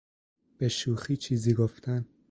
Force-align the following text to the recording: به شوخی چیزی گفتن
به 0.57 0.67
شوخی 0.67 1.17
چیزی 1.17 1.53
گفتن 1.53 2.05